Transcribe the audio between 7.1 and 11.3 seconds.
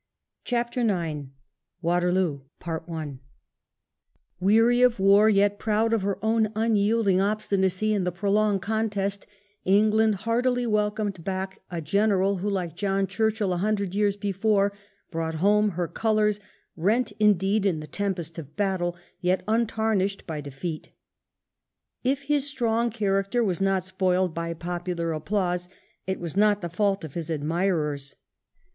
obstinacy in the prolonged contest, England heartily welcomed